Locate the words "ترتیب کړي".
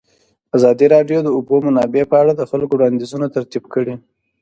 3.35-3.93